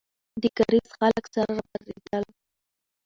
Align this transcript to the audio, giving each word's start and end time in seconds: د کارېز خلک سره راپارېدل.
د 0.41 0.43
کارېز 0.57 0.87
خلک 0.97 1.25
سره 1.33 1.51
راپارېدل. 1.57 2.23